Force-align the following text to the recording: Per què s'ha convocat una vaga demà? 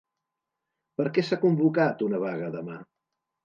Per 1.01 1.05
què 1.19 1.25
s'ha 1.29 1.39
convocat 1.45 2.05
una 2.09 2.25
vaga 2.27 2.51
demà? 2.61 2.83